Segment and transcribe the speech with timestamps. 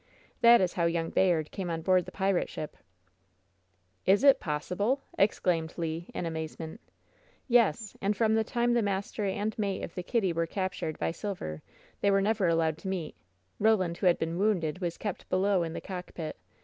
[0.41, 2.75] That is how young Bayard came on board the pirate ship."
[4.07, 6.81] "Is— it— ^possible!" exclaimed Le, in amazement.
[7.47, 10.01] WHEN SHADOWS DIE 106 "Yes; and from the time the master and mate of the
[10.01, 11.61] Kitty were captured by Silver
[12.01, 13.13] they were never allowed to meet
[13.61, 16.35] Koland, who had been wounded, was kept below in the cockpit.